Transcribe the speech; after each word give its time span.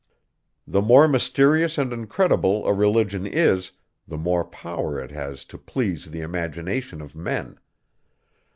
The 0.65 0.81
more 0.81 1.07
mysterious 1.07 1.77
and 1.77 1.93
incredible 1.93 2.65
a 2.65 2.73
religion 2.73 3.27
is, 3.27 3.71
the 4.07 4.17
more 4.17 4.43
power 4.43 4.99
it 4.99 5.11
has 5.11 5.45
to 5.45 5.59
please 5.59 6.09
the 6.09 6.21
imagination 6.21 7.01
of 7.01 7.15
men. 7.15 7.59